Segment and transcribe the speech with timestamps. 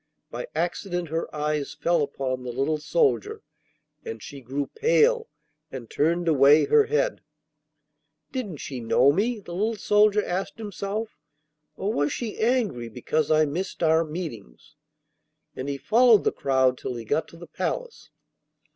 [0.31, 3.43] By accident her eyes fell upon the little soldier,
[4.03, 5.29] and she grew pale
[5.71, 7.21] and turned away her head.
[8.31, 11.19] 'Didn't she know me?' the little soldier asked himself,
[11.77, 14.73] 'or was she angry because I missed our meetings?'
[15.55, 18.09] and he followed the crowd till he got to the palace.